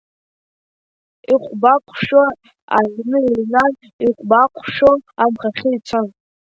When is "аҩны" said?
2.77-3.19